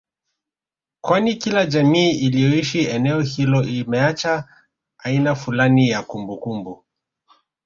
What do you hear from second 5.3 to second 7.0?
fulani ya kumbukumbu